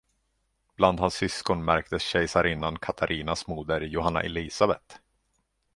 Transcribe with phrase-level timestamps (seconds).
[0.75, 5.01] Bland hans syskon märkes kejsarinnan Katarinas moder Johanna Elisabet.